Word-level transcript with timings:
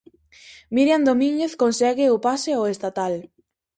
Miriam 0.75 1.01
Domínguez 1.09 1.53
consegue 1.63 2.05
o 2.15 2.21
pase 2.27 2.51
ao 2.55 2.65
estatal. 2.73 3.13